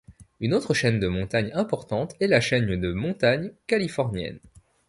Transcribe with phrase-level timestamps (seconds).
[0.39, 4.39] Une autre chaîne de montagne importante est la chaîne de montagne californienne.